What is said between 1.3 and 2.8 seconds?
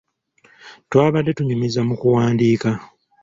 tunyumiza mu kuwandiika.